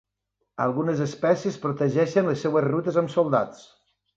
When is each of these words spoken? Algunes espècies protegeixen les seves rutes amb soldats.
Algunes 0.63 1.03
espècies 1.05 1.59
protegeixen 1.67 2.27
les 2.31 2.43
seves 2.47 2.69
rutes 2.71 3.01
amb 3.03 3.17
soldats. 3.19 3.63